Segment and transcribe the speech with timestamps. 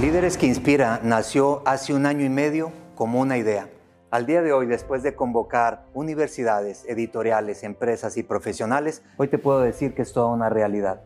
[0.00, 3.68] Líderes que Inspira nació hace un año y medio como una idea.
[4.10, 9.60] Al día de hoy, después de convocar universidades, editoriales, empresas y profesionales, hoy te puedo
[9.60, 11.02] decir que es toda una realidad.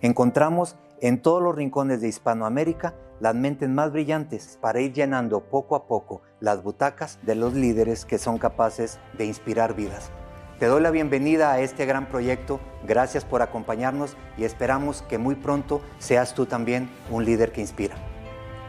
[0.00, 5.76] Encontramos en todos los rincones de Hispanoamérica las mentes más brillantes para ir llenando poco
[5.76, 10.10] a poco las butacas de los líderes que son capaces de inspirar vidas.
[10.58, 15.34] Te doy la bienvenida a este gran proyecto, gracias por acompañarnos y esperamos que muy
[15.34, 17.96] pronto seas tú también un líder que inspira.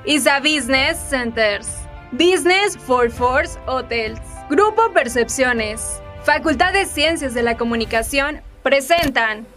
[0.08, 1.68] ISA Business Centers,
[2.12, 4.20] Business for Force Hotels,
[4.52, 9.48] Grupo Percepciones, Facultad de Ciencias de la Comunicación presentan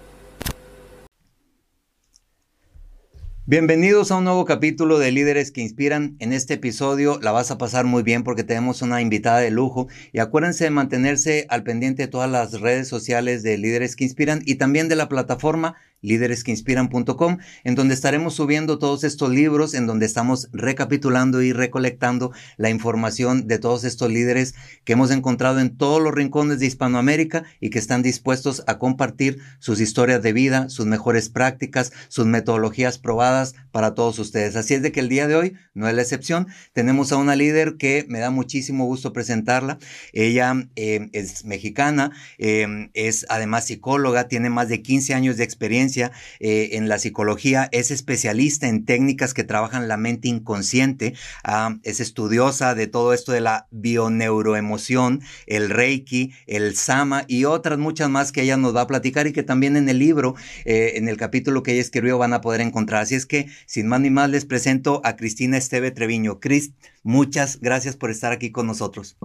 [3.51, 6.17] Bienvenidos a un nuevo capítulo de Líderes que Inspiran.
[6.19, 9.89] En este episodio la vas a pasar muy bien porque tenemos una invitada de lujo
[10.13, 14.43] y acuérdense de mantenerse al pendiente de todas las redes sociales de Líderes que Inspiran
[14.45, 20.07] y también de la plataforma líderesqueinspiran.com, en donde estaremos subiendo todos estos libros, en donde
[20.07, 26.01] estamos recapitulando y recolectando la información de todos estos líderes que hemos encontrado en todos
[26.01, 30.87] los rincones de Hispanoamérica y que están dispuestos a compartir sus historias de vida, sus
[30.87, 33.38] mejores prácticas, sus metodologías probadas
[33.71, 34.57] para todos ustedes.
[34.57, 36.49] Así es de que el día de hoy no es la excepción.
[36.73, 39.79] Tenemos a una líder que me da muchísimo gusto presentarla.
[40.13, 46.13] Ella eh, es mexicana, eh, es además psicóloga, tiene más de 15 años de experiencia
[46.41, 51.15] eh, en la psicología, es especialista en técnicas que trabajan la mente inconsciente,
[51.45, 57.79] ah, es estudiosa de todo esto de la bioneuroemoción, el reiki, el sama y otras
[57.79, 60.93] muchas más que ella nos va a platicar y que también en el libro, eh,
[60.97, 63.03] en el capítulo que ella escribió, van a poder encontrar.
[63.03, 66.41] Así es que, sin más ni más, les presento a Cristina Esteve Treviño.
[66.41, 69.17] Cris, muchas gracias por estar aquí con nosotros.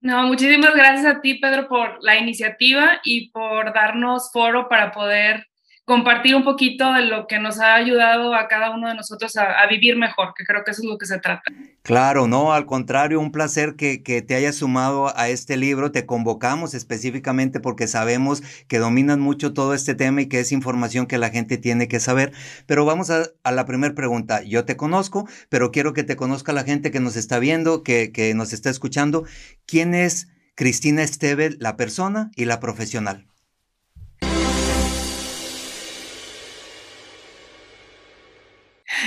[0.00, 5.46] No, muchísimas gracias a ti, Pedro, por la iniciativa y por darnos foro para poder
[5.86, 9.64] compartir un poquito de lo que nos ha ayudado a cada uno de nosotros a,
[9.68, 11.44] vivir mejor, que creo que eso es lo que se trata.
[11.82, 15.92] Claro, no, al contrario, un placer que, que, te hayas sumado a este libro.
[15.92, 21.06] Te convocamos específicamente porque sabemos que dominan mucho todo este tema y que es información
[21.06, 22.32] que la gente tiene que saber.
[22.66, 24.42] Pero vamos a, a la primera pregunta.
[24.42, 28.10] Yo te conozco, pero quiero que te conozca la gente que nos está viendo, que,
[28.10, 29.24] que nos está escuchando.
[29.66, 30.26] ¿Quién es
[30.56, 33.28] Cristina Esteve, la persona y la profesional?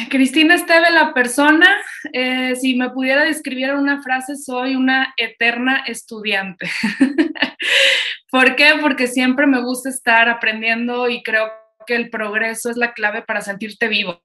[0.10, 1.68] Cristina Esteve, la persona,
[2.14, 6.70] eh, si me pudiera describir una frase, soy una eterna estudiante.
[8.32, 8.74] ¿Por qué?
[8.80, 11.52] Porque siempre me gusta estar aprendiendo y creo
[11.86, 14.22] que el progreso es la clave para sentirte vivo,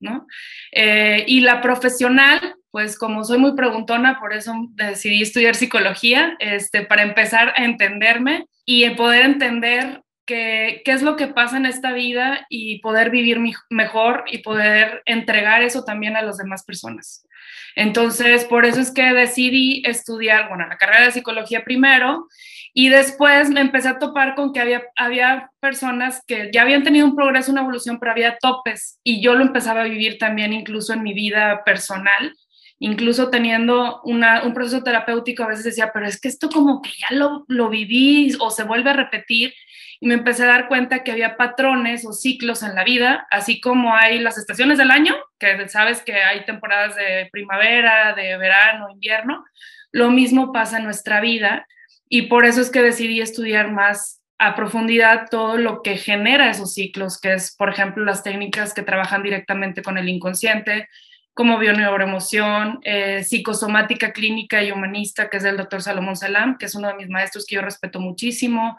[0.00, 0.26] ¿no?
[0.72, 6.82] Eh, y la profesional, pues como soy muy preguntona, por eso decidí estudiar psicología, este,
[6.82, 12.46] para empezar a entenderme y poder entender qué es lo que pasa en esta vida
[12.50, 17.26] y poder vivir mejor y poder entregar eso también a las demás personas.
[17.76, 22.26] Entonces, por eso es que decidí estudiar, bueno, la carrera de psicología primero
[22.72, 27.06] y después me empecé a topar con que había, había personas que ya habían tenido
[27.06, 30.92] un progreso, una evolución, pero había topes y yo lo empezaba a vivir también incluso
[30.92, 32.34] en mi vida personal
[32.78, 37.16] incluso teniendo un proceso terapéutico, a veces decía, pero es que esto como que ya
[37.16, 39.54] lo, lo viví o se vuelve a repetir
[40.00, 43.60] y me empecé a dar cuenta que había patrones o ciclos en la vida, así
[43.60, 48.90] como hay las estaciones del año, que sabes que hay temporadas de primavera, de verano,
[48.90, 49.44] invierno,
[49.92, 51.66] lo mismo pasa en nuestra vida
[52.08, 56.74] y por eso es que decidí estudiar más a profundidad todo lo que genera esos
[56.74, 60.88] ciclos, que es, por ejemplo, las técnicas que trabajan directamente con el inconsciente,
[61.36, 66.74] como bioneuroemoción, eh, psicosomática clínica y humanista, que es del doctor Salomón Salam, que es
[66.74, 68.78] uno de mis maestros que yo respeto muchísimo,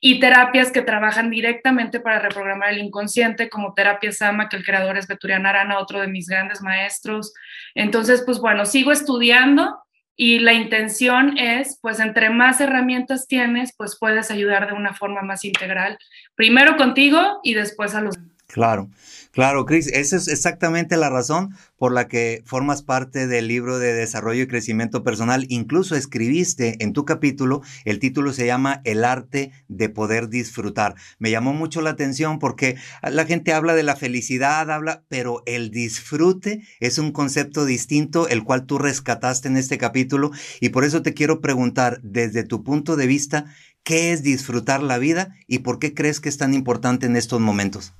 [0.00, 4.96] y terapias que trabajan directamente para reprogramar el inconsciente, como terapia Sama, que el creador
[4.96, 7.34] es Beturian Arana, otro de mis grandes maestros.
[7.74, 9.76] Entonces, pues bueno, sigo estudiando
[10.14, 15.22] y la intención es, pues entre más herramientas tienes, pues puedes ayudar de una forma
[15.22, 15.98] más integral,
[16.36, 18.35] primero contigo y después a los demás.
[18.48, 18.90] Claro,
[19.32, 23.92] claro, Cris, esa es exactamente la razón por la que formas parte del libro de
[23.92, 25.46] desarrollo y crecimiento personal.
[25.48, 30.94] Incluso escribiste en tu capítulo, el título se llama El arte de poder disfrutar.
[31.18, 35.70] Me llamó mucho la atención porque la gente habla de la felicidad, habla, pero el
[35.72, 40.30] disfrute es un concepto distinto, el cual tú rescataste en este capítulo.
[40.60, 43.46] Y por eso te quiero preguntar, desde tu punto de vista,
[43.82, 47.40] ¿qué es disfrutar la vida y por qué crees que es tan importante en estos
[47.40, 47.92] momentos?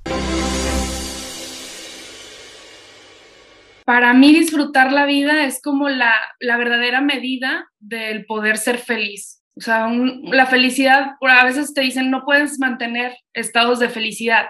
[3.87, 9.45] Para mí disfrutar la vida es como la, verdadera medida del poder ser feliz.
[9.57, 9.89] O sea,
[10.25, 14.49] la felicidad, a veces te dicen, no puedes mantener estados de felicidad,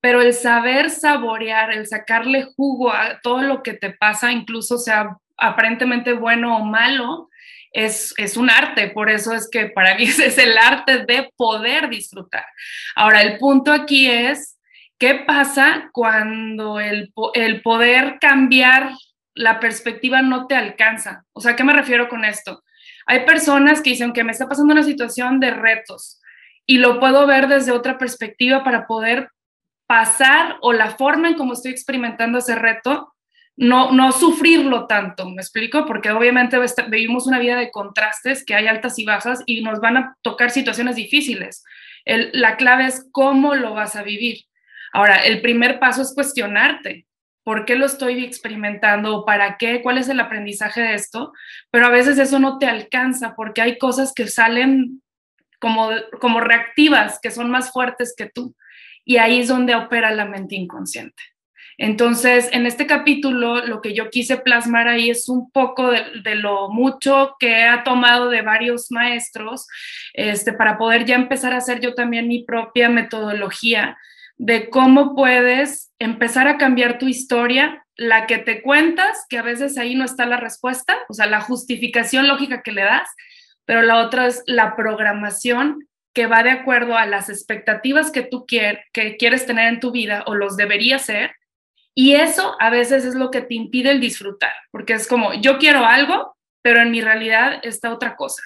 [0.00, 5.16] pero el saber saborear, el sacarle jugo a todo lo que te pasa, incluso sea
[5.36, 7.28] aparentemente bueno o malo,
[7.72, 11.88] es, es, un arte, por eso es que para mí es el arte de poder
[11.88, 12.44] disfrutar.
[12.94, 14.56] Ahora, el punto aquí es,
[14.98, 18.90] ¿qué pasa cuando el, el poder cambiar
[19.34, 21.24] la perspectiva no te alcanza?
[21.32, 22.62] O sea, ¿qué me refiero con esto?
[23.06, 26.20] Hay personas que dicen que me está pasando una situación de retos
[26.66, 29.30] y lo puedo ver desde otra perspectiva para poder
[29.86, 33.14] pasar o la forma en cómo estoy experimentando ese reto
[33.58, 35.84] no, no sufrirlo tanto, ¿me explico?
[35.84, 36.56] Porque obviamente
[36.88, 40.50] vivimos una vida de contrastes, que hay altas y bajas y nos van a tocar
[40.50, 41.64] situaciones difíciles.
[42.04, 44.47] la clave es cómo lo vas a vivir.
[44.92, 47.06] Ahora, el primer paso es cuestionarte.
[47.42, 49.24] ¿Por qué lo estoy experimentando?
[49.24, 49.80] ¿Para qué?
[49.82, 51.32] ¿Cuál es el aprendizaje de esto?
[51.70, 55.02] Pero a veces eso no te alcanza porque hay cosas que salen
[55.58, 55.90] como,
[56.20, 58.54] como reactivas, que son más fuertes que tú.
[59.04, 61.22] Y ahí es donde opera la mente inconsciente.
[61.80, 66.70] Entonces, en este capítulo, lo que yo quise plasmar ahí es un poco de, lo
[66.70, 69.68] mucho que he tomado de varios maestros,
[70.12, 73.96] este, para poder ya empezar a hacer yo también mi propia metodología
[74.38, 79.76] de cómo puedes empezar a cambiar tu historia, la que te cuentas, que a veces
[79.76, 83.08] ahí no está la respuesta, o sea, la justificación lógica que le das,
[83.64, 88.46] pero la otra es la programación que va de acuerdo a las expectativas que tú
[88.46, 91.32] que quieres tener en tu vida o los deberías ser
[92.00, 95.58] y eso a veces es lo que te impide el disfrutar, porque es como, yo
[95.58, 98.40] quiero algo, pero en mi realidad está otra cosa.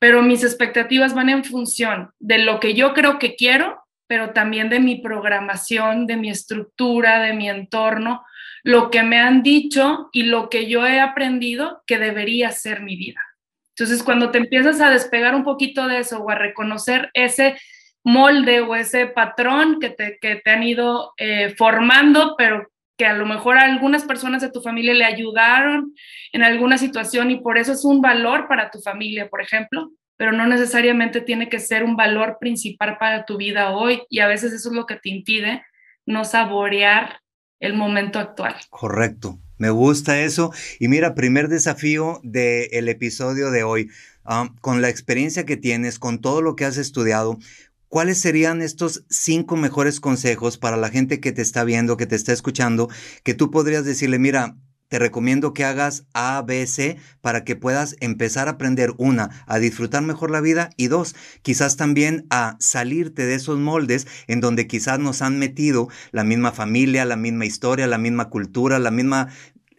[0.00, 3.81] Pero mis expectativas van en función de lo que yo creo que quiero,
[4.12, 8.22] pero también de mi programación, de mi estructura, de mi entorno,
[8.62, 12.94] lo que me han dicho y lo que yo he aprendido que debería ser mi
[12.94, 13.22] vida.
[13.70, 17.56] Entonces, cuando te empiezas a despegar un poquito de eso o a reconocer ese
[18.04, 22.68] molde o ese patrón que te, que te han ido eh, formando, pero
[22.98, 25.94] que a lo mejor algunas personas de tu familia le ayudaron
[26.32, 30.32] en alguna situación y por eso es un valor para tu familia, por ejemplo, pero
[30.32, 34.52] no necesariamente tiene que ser un valor principal para tu vida hoy y a veces
[34.52, 35.62] eso es lo que te impide
[36.06, 37.20] no saborear
[37.60, 38.56] el momento actual.
[38.70, 39.38] Correcto.
[39.56, 40.52] Me gusta eso.
[40.80, 43.90] Y mira, primer desafío del episodio de hoy,
[44.24, 47.38] ah, con la experiencia que tienes, con todo lo que has estudiado,
[47.86, 52.16] ¿cuáles serían estos cinco mejores consejos para la gente que te está viendo, que te
[52.16, 52.88] está escuchando,
[53.22, 54.56] que tú podrías decirle, mira,
[54.92, 59.58] te recomiendo que hagas A, B, C para que puedas empezar a aprender una, a
[59.58, 64.66] disfrutar mejor la vida y dos, quizás también a salirte de esos moldes en donde
[64.66, 69.28] quizás nos han metido la misma familia, la misma historia, la misma cultura, la misma,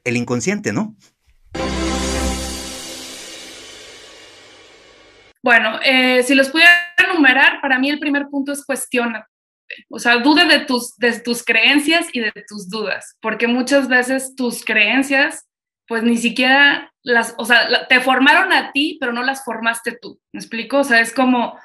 [0.04, 0.96] el inconsciente, ¿no?
[5.44, 9.28] Bueno, eh, si los pudiera enumerar, para mí el primer punto es cuestiona.
[9.90, 14.36] O sea, duda de tus, de tus creencias y de tus dudas, porque muchas veces
[14.36, 15.48] tus creencias,
[15.88, 20.20] pues ni siquiera las, o sea, te formaron a ti, pero no las formaste tú.
[20.32, 20.80] ¿Me explico?
[20.80, 21.58] O sea, es como,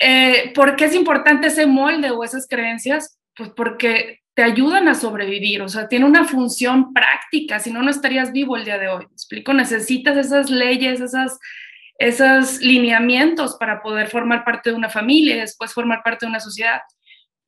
[0.00, 3.18] eh, ¿por qué es importante ese molde o esas creencias?
[3.34, 7.90] Pues porque te ayudan a sobrevivir, o sea, tiene una función práctica, si no, no
[7.90, 9.06] estarías vivo el día de hoy.
[9.06, 9.52] ¿Me explico?
[9.52, 11.38] Necesitas esas leyes, esas
[11.98, 16.40] esos lineamientos para poder formar parte de una familia y después formar parte de una
[16.40, 16.80] sociedad.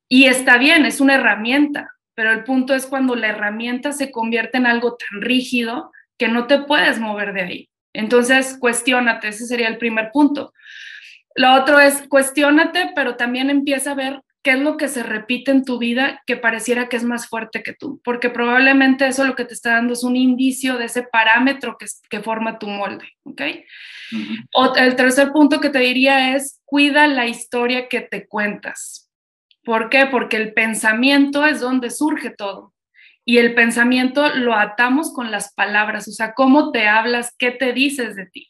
[0.09, 4.57] Y está bien, es una herramienta, pero el punto es cuando la herramienta se convierte
[4.57, 7.69] en algo tan rígido que no te puedes mover de ahí.
[7.93, 10.53] Entonces, cuestiónate, ese sería el primer punto.
[11.35, 15.51] Lo otro es cuestiónate, pero también empieza a ver qué es lo que se repite
[15.51, 19.35] en tu vida que pareciera que es más fuerte que tú, porque probablemente eso lo
[19.35, 23.05] que te está dando es un indicio de ese parámetro que, que forma tu molde,
[23.23, 23.41] ¿ok?
[24.77, 29.06] el tercer punto que te diría es, cuida la historia que te cuentas.
[29.67, 30.05] ¿Por qué?
[30.05, 32.73] Porque el pensamiento es donde surge todo.
[33.25, 37.73] Y el pensamiento lo atamos con las palabras, o sea, cómo te hablas, qué te
[37.73, 38.47] dices de ti.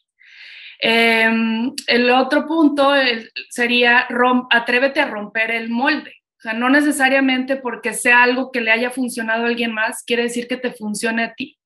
[0.78, 2.92] Em, el otro punto
[3.50, 4.06] sería
[4.50, 6.12] atrévete a romper el molde.
[6.36, 10.22] O sea, no necesariamente porque sea algo que le haya funcionado a alguien más, quiere
[10.22, 11.58] decir que te funcione a ti.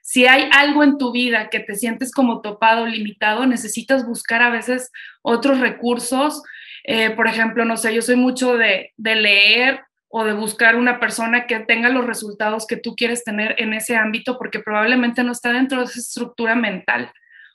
[0.00, 4.48] Si hay algo en tu vida que te sientes como topado, limitado, necesitas buscar a
[4.48, 6.42] veces otros recursos.
[6.84, 11.00] Eh, por ejemplo, no sé, yo soy mucho de, de leer o de buscar una
[11.00, 15.32] persona que tenga los resultados que tú quieres tener en ese ámbito, porque probablemente no
[15.32, 17.10] está dentro de esa estructura mental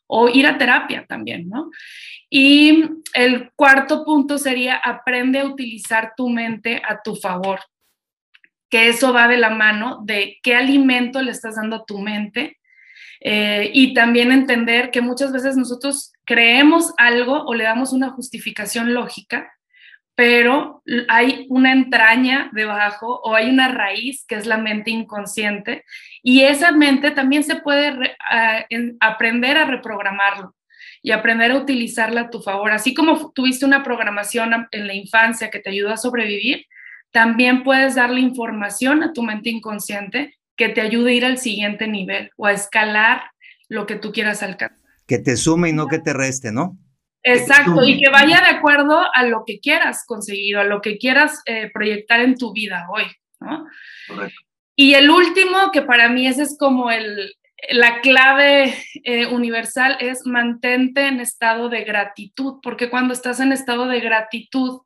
[0.08, 1.70] o ir a terapia también, ¿no?
[2.30, 2.84] Y
[3.14, 7.60] el cuarto punto sería aprende a utilizar tu mente a tu favor,
[8.70, 12.58] que eso va de la mano de qué alimento le estás dando a tu mente
[13.22, 18.94] eh, y también entender que muchas veces nosotros creemos algo o le damos una justificación
[18.94, 19.52] lógica,
[20.14, 25.86] pero hay una entraña debajo o hay una raíz que es la mente inconsciente
[26.22, 28.16] y esa mente también se puede
[29.00, 30.56] aprender a reprogramarlo
[31.02, 32.74] y aprender a utilizarla a tu favor.
[32.74, 36.68] Así como tuviste una programación en la infancia que te ayudó a sobrevivir,
[37.10, 41.88] también puedes darle información a tu mente inconsciente que te ayude a ir al siguiente
[41.88, 43.32] nivel o a escalar
[43.68, 44.89] lo que tú quieras alcanzar.
[45.10, 46.78] Que te sume y no que te reste, ¿no?
[47.24, 51.42] Exacto, y que vaya de acuerdo a lo que quieras conseguir, a lo que quieras
[51.46, 53.04] eh, proyectar en tu vida hoy,
[53.42, 53.66] ¿no?
[54.08, 54.40] Correcto.
[54.76, 57.34] Y el último, que para mí ese es como el,
[57.72, 58.74] la clave
[59.04, 64.82] eh, universal, es mantente en estado de gratitud, porque cuando estás en estado de gratitud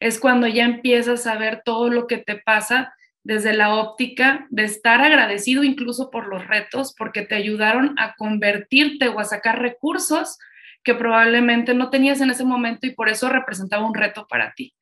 [0.00, 2.95] es cuando ya empiezas a ver todo lo que te pasa
[3.26, 9.08] desde la óptica de estar agradecido incluso por los retos, porque te ayudaron a convertirte
[9.08, 10.38] o a sacar recursos
[10.84, 14.74] que probablemente no tenías en ese momento y por eso representaba un reto para ti.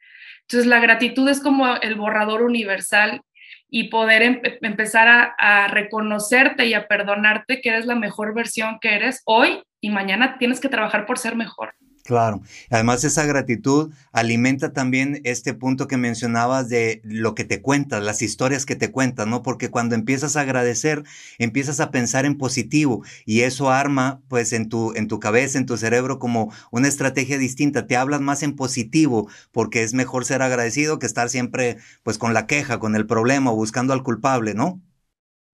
[0.42, 3.22] Entonces, la gratitud es como el borrador universal
[3.70, 8.94] y poder empezar a, a, reconocerte y a perdonarte que eres la mejor versión que
[8.94, 11.74] eres hoy y mañana tienes que trabajar por ser mejor.
[12.04, 12.42] Claro.
[12.68, 18.20] Además, esa gratitud alimenta también este punto que mencionabas de lo que te cuentas, las
[18.20, 19.42] historias que te cuentas, ¿no?
[19.42, 21.02] Porque cuando empiezas a agradecer,
[21.38, 25.64] empiezas a pensar en positivo y eso arma, pues, en tu, en tu cabeza, en
[25.64, 27.86] tu cerebro, como una estrategia distinta.
[27.86, 32.34] Te hablas más en positivo porque es mejor ser agradecido que estar siempre, pues, con
[32.34, 34.78] la queja, con el problema, buscando al culpable, ¿no?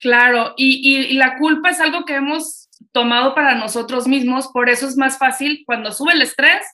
[0.01, 4.87] Claro, y, y la culpa es algo que hemos tomado para nosotros mismos, por eso
[4.87, 6.65] es más fácil cuando sube el estrés,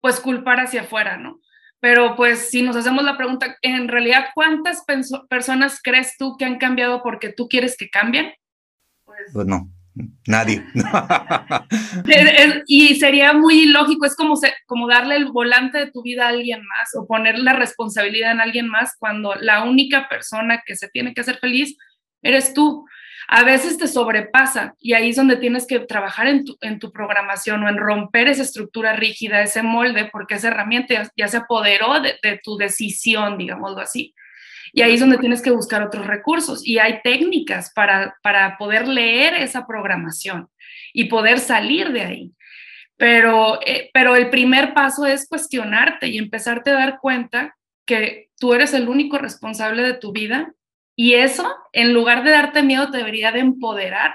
[0.00, 1.40] pues culpar hacia afuera, ¿no?
[1.80, 4.84] Pero pues si nos hacemos la pregunta, en realidad, ¿cuántas
[5.28, 8.32] personas crees tú que han cambiado porque tú quieres que cambien?
[9.04, 9.70] Pues, pues no,
[10.26, 10.64] nadie.
[12.66, 14.34] y sería muy ilógico, es como,
[14.66, 18.40] como darle el volante de tu vida a alguien más o poner la responsabilidad en
[18.40, 21.76] alguien más cuando la única persona que se tiene que hacer feliz
[22.22, 22.86] eres tú
[23.28, 26.92] a veces te sobrepasa y ahí es donde tienes que trabajar en tu, en tu
[26.92, 32.00] programación o en romper esa estructura rígida, ese molde, porque esa herramienta ya, se apoderó
[32.00, 34.14] de, tu decisión, digámoslo así.
[34.72, 38.86] Y ahí es donde tienes que buscar otros recursos y hay técnicas para, para poder
[38.86, 40.48] leer esa programación
[40.92, 42.32] y poder salir de ahí.
[42.96, 48.54] Pero, eh, pero el primer paso es cuestionarte y empezarte a dar cuenta que tú
[48.54, 50.52] eres el único responsable de tu vida
[50.96, 54.14] y eso, en lugar de darte miedo, te debería de empoderar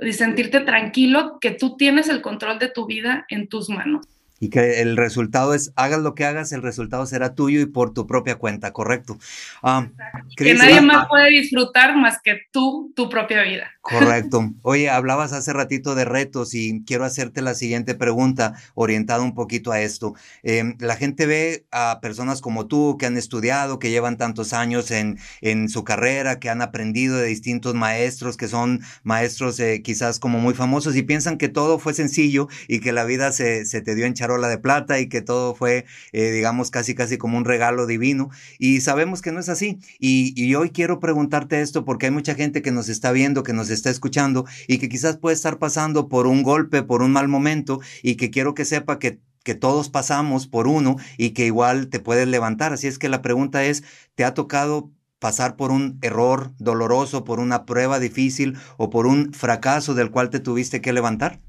[0.00, 4.17] y sentirte tranquilo que tú tienes el control de tu vida en tus manos.
[4.40, 7.92] Y que el resultado es, hagas lo que hagas, el resultado será tuyo y por
[7.92, 9.18] tu propia cuenta, correcto.
[9.62, 9.88] Ah,
[10.36, 13.70] que nadie más puede disfrutar más que tú, tu propia vida.
[13.80, 14.50] Correcto.
[14.62, 19.72] Oye, hablabas hace ratito de retos y quiero hacerte la siguiente pregunta orientada un poquito
[19.72, 20.14] a esto.
[20.42, 24.90] Em, la gente ve a personas como tú que han estudiado, que llevan tantos años
[24.90, 30.18] en, en su carrera, que han aprendido de distintos maestros, que son maestros eh, quizás
[30.18, 33.80] como muy famosos y piensan que todo fue sencillo y que la vida se, se
[33.80, 37.38] te dio en charola de plata y que todo fue, eh, digamos, casi casi como
[37.38, 38.30] un regalo divino.
[38.58, 39.78] Y sabemos que no es así.
[39.98, 43.54] Y, y hoy quiero preguntarte esto porque hay mucha gente que nos está viendo, que
[43.54, 47.28] nos está escuchando y que quizás puede estar pasando por un golpe, por un mal
[47.28, 51.88] momento y que quiero que sepa que que todos pasamos por uno y que igual
[51.88, 52.74] te puedes levantar.
[52.74, 53.82] Así es que la pregunta es,
[54.14, 59.32] ¿te ha tocado pasar por un error doloroso, por una prueba difícil o por un
[59.32, 61.40] fracaso del cual te tuviste que levantar?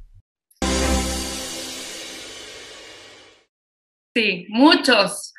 [4.20, 5.34] Sí, muchos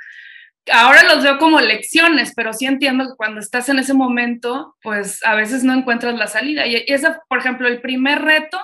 [0.72, 5.24] ahora los veo como lecciones, pero sí entiendo que cuando estás en ese momento, pues
[5.24, 6.66] a veces no encuentras la salida.
[6.66, 8.58] Y ese, por ejemplo, el primer reto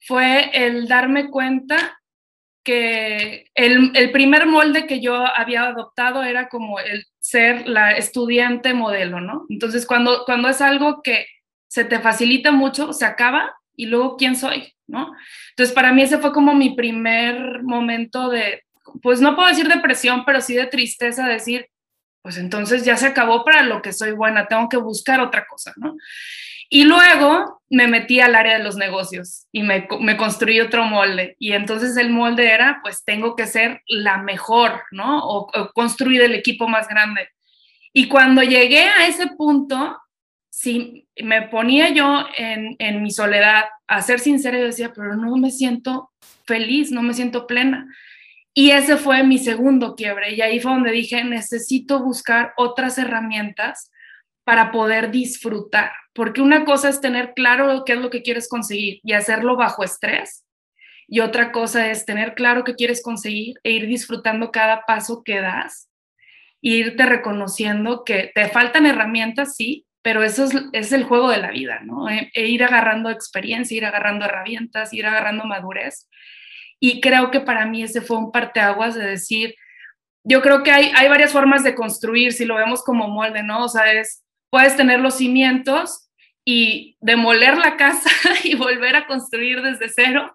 [0.00, 2.00] fue el darme cuenta
[2.64, 8.74] que el, el, primer molde que yo había adoptado era como el ser la estudiante
[8.74, 9.46] modelo, ¿no?
[9.48, 11.26] Entonces, cuando, cuando es algo que
[11.66, 14.74] se te facilita mucho, se acaba y luego, ¿quién soy?
[14.86, 15.14] ¿No?
[15.50, 18.64] Entonces, para mí ese fue como mi primer momento de,
[19.02, 21.68] pues no puedo decir depresión, pero sí de tristeza, decir,
[22.22, 25.72] pues entonces ya se acabó para lo que soy buena, tengo que buscar otra cosa,
[25.76, 25.96] ¿no?
[26.70, 31.34] Y luego me metí al área de los negocios y me, me, construí otro molde.
[31.38, 35.18] Y entonces el molde era, pues tengo que ser la mejor, ¿no?
[35.26, 37.30] O, construir el equipo más grande.
[37.94, 39.96] Y cuando llegué a ese punto,
[40.50, 45.34] si me ponía yo en, en mi soledad a ser sincera, yo decía, pero no
[45.38, 46.10] me siento
[46.46, 47.88] feliz, no me siento plena.
[48.58, 50.34] Y ese fue mi segundo quiebre.
[50.34, 53.92] Y ahí fue donde dije, necesito buscar otras herramientas
[54.42, 55.92] para poder disfrutar.
[56.12, 59.84] Porque una cosa es tener claro qué es lo que quieres conseguir y hacerlo bajo
[59.84, 60.44] estrés.
[61.06, 65.40] Y otra cosa es tener claro qué quieres conseguir e ir disfrutando cada paso que
[65.40, 65.88] das
[66.60, 71.78] irte reconociendo que te faltan herramientas, sí, pero eso es, el juego de la vida,
[71.84, 72.10] ¿no?
[72.10, 76.08] E, e, ir agarrando experiencia, ir agarrando herramientas, ir agarrando madurez.
[76.80, 79.54] Y creo que para mí ese fue un parteaguas de decir,
[80.24, 83.64] yo creo que hay, hay varias formas de construir, si lo vemos como molde, ¿no?
[83.64, 86.10] O sea, es, puedes tener los cimientos
[86.44, 88.10] y demoler la casa
[88.44, 90.34] y volver a construir desde cero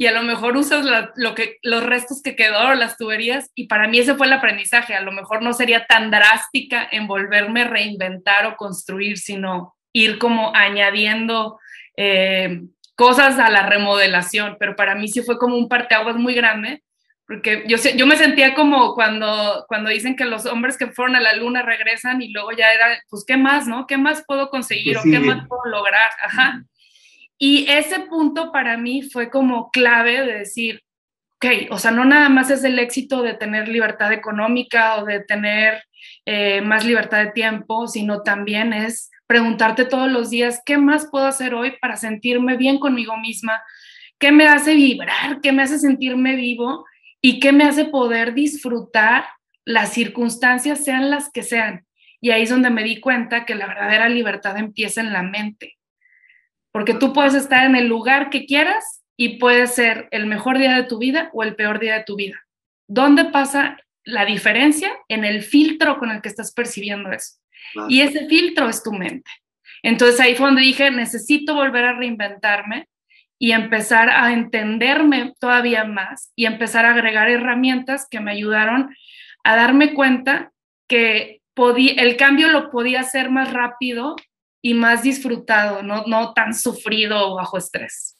[0.00, 3.86] y a lo mejor usas lo que, los restos que quedaron, las tuberías, y para
[3.86, 4.94] mí ese fue el aprendizaje.
[4.94, 10.18] A lo mejor no sería tan drástica en volverme a reinventar o construir, sino ir
[10.18, 11.60] como añadiendo
[11.98, 12.62] eh,
[13.00, 16.82] cosas a la remodelación, pero para mí sí fue como un parteaguas muy grande,
[17.26, 21.20] porque yo, yo me sentía como cuando, cuando dicen que los hombres que fueron a
[21.20, 23.86] la luna regresan y luego ya era, pues, ¿qué más, no?
[23.86, 26.10] ¿Qué más puedo conseguir pues o qué más puedo lograr?
[26.22, 26.62] Ajá.
[27.38, 30.82] Y ese punto para mí fue como clave de decir,
[31.36, 35.20] ok, o sea, no nada más es el éxito de tener libertad económica o de
[35.20, 35.82] tener
[36.26, 41.24] eh, más libertad de tiempo, sino también es preguntarte todos los días, ¿qué más puedo
[41.24, 43.62] hacer hoy para sentirme bien conmigo misma?
[44.18, 45.40] ¿Qué me hace vibrar?
[45.40, 46.84] ¿Qué me hace sentirme vivo?
[47.22, 49.26] ¿Y qué me hace poder disfrutar
[49.64, 51.86] las circunstancias, sean las que sean?
[52.20, 55.76] Y ahí es donde me di cuenta que la verdadera libertad empieza en la mente
[56.72, 60.74] porque tú puedes estar en el lugar que quieras y puede ser el mejor día
[60.74, 62.36] de tu vida o el peor día de tu vida.
[62.88, 64.90] ¿Dónde pasa la diferencia?
[65.06, 67.40] En el filtro con el que estás percibiendo eso.
[67.88, 69.30] Y ese filtro es tu mente.
[69.82, 72.88] Entonces ahí fue donde dije, necesito volver a reinventarme
[73.38, 78.94] y empezar a entenderme todavía más y empezar a agregar herramientas que me ayudaron
[79.44, 80.52] a darme cuenta
[80.86, 84.16] que podía, el cambio lo podía hacer más rápido
[84.62, 88.16] y más disfrutado, no, no tan sufrido o bajo estrés.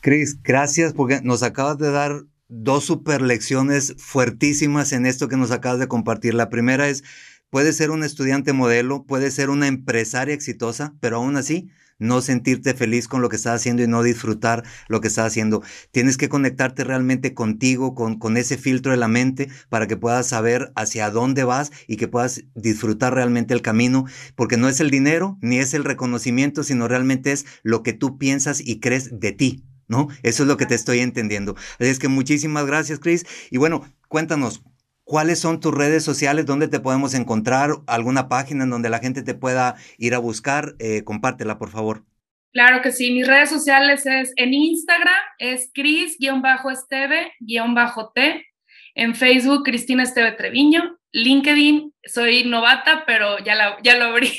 [0.00, 5.50] Cris, gracias porque nos acabas de dar dos super lecciones fuertísimas en esto que nos
[5.50, 6.34] acabas de compartir.
[6.34, 7.02] La primera es,
[7.52, 11.68] puedes ser un estudiante modelo, puedes ser una empresaria exitosa, pero aún así
[11.98, 15.62] no sentirte feliz con lo que estás haciendo y no disfrutar lo que estás haciendo.
[15.90, 20.26] Tienes que conectarte realmente contigo, con, con ese filtro de la mente, para que puedas
[20.26, 24.88] saber hacia dónde vas y que puedas disfrutar realmente el camino, porque no es el
[24.90, 29.32] dinero ni es el reconocimiento, sino realmente es lo que tú piensas y crees de
[29.32, 29.64] ti.
[29.88, 30.08] ¿No?
[30.22, 31.54] Eso es lo que te estoy entendiendo.
[31.78, 33.26] Así es que muchísimas gracias, Chris.
[33.50, 34.62] Y bueno, cuéntanos,
[35.12, 36.46] ¿Cuáles son tus redes sociales?
[36.46, 37.72] ¿Dónde te podemos encontrar?
[37.86, 40.74] ¿Alguna página en donde la gente te pueda ir a buscar?
[40.78, 42.06] Eh, compártela, por favor.
[42.54, 43.12] Claro que sí.
[43.12, 48.46] Mis redes sociales es en Instagram, es Cris-Esteve-T.
[48.94, 50.98] En Facebook, Cristina Esteve Treviño.
[51.12, 54.32] LinkedIn, soy novata, pero ya, la, ya lo abrí.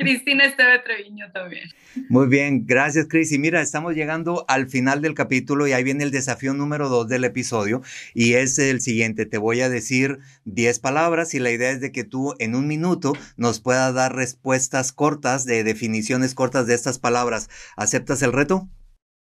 [0.00, 1.68] Cristina Esteve Treviño también.
[2.08, 3.32] Muy bien, gracias Cris.
[3.32, 7.06] Y mira, estamos llegando al final del capítulo y ahí viene el desafío número dos
[7.08, 7.82] del episodio
[8.14, 9.26] y es el siguiente.
[9.26, 12.66] Te voy a decir 10 palabras y la idea es de que tú en un
[12.66, 17.50] minuto nos puedas dar respuestas cortas de definiciones cortas de estas palabras.
[17.76, 18.68] ¿Aceptas el reto?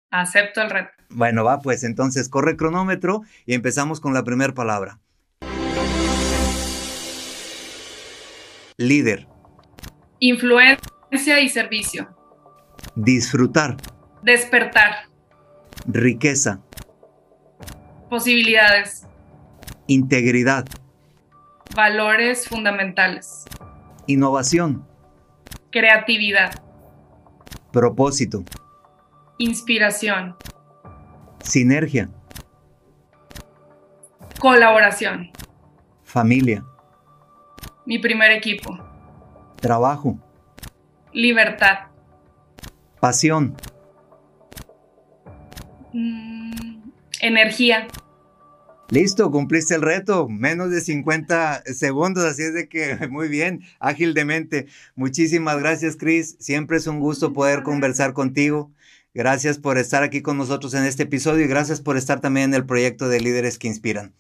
[0.10, 0.92] Acepto el reto.
[1.10, 5.00] Bueno, va, pues entonces corre cronómetro y empezamos con la primera palabra.
[8.78, 9.35] Líder.
[10.20, 12.10] Influencia y servicio.
[12.96, 13.78] Disfrutar.
[14.22, 15.10] Despertar.
[15.88, 16.62] Riqueza.
[18.10, 19.06] Posibilidades.
[19.88, 20.66] Integridad.
[21.76, 23.46] Valores fundamentales.
[24.08, 24.88] Innovación.
[25.72, 26.64] Creatividad.
[27.74, 28.46] Propósito.
[29.38, 30.36] Inspiración.
[31.44, 32.10] Sinergia.
[34.40, 35.30] Colaboración.
[36.04, 36.64] Familia.
[37.86, 38.85] Mi primer equipo.
[39.60, 40.20] Trabajo.
[41.14, 41.88] Libertad.
[43.00, 43.56] Pasión.
[45.94, 46.92] Mm,
[47.22, 47.88] energía.
[48.90, 54.14] Listo, cumpliste el reto, menos de 50 segundos, así es de que muy bien, ágil
[54.14, 54.68] de mente.
[54.96, 56.36] Muchísimas gracias, Cris.
[56.40, 58.72] Siempre es un gusto poder conversar contigo.
[59.14, 62.56] Gracias por estar aquí con nosotros en este episodio y gracias por estar también en
[62.56, 64.14] el proyecto de Líderes que Inspiran.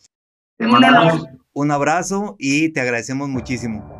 [1.53, 3.94] Un abrazo y te agradecemos muchísimo.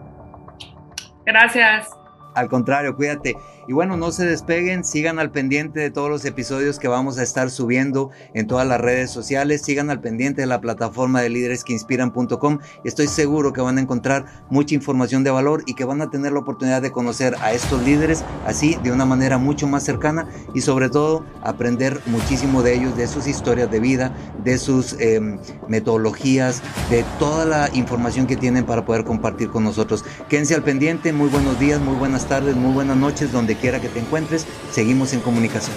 [1.25, 1.89] Gracias.
[2.33, 3.37] Al contrario, cuídate.
[3.67, 7.23] Y bueno, no se despeguen, sigan al pendiente de todos los episodios que vamos a
[7.23, 11.63] estar subiendo en todas las redes sociales, sigan al pendiente de la plataforma de líderes
[11.63, 12.59] que inspiran.com.
[12.83, 16.33] Estoy seguro que van a encontrar mucha información de valor y que van a tener
[16.33, 20.61] la oportunidad de conocer a estos líderes así de una manera mucho más cercana y
[20.61, 26.61] sobre todo aprender muchísimo de ellos, de sus historias de vida, de sus em, metodologías,
[26.89, 30.05] de toda la información que tienen para poder compartir con nosotros.
[30.29, 33.99] Quédense al pendiente, muy buenos días, muy buenas tardes, muy buenas noches, quiera que te
[33.99, 35.75] encuentres, seguimos en comunicación.